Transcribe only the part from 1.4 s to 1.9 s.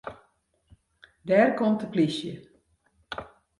komt de